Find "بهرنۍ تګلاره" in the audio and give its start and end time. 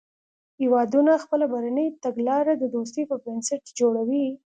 1.51-2.53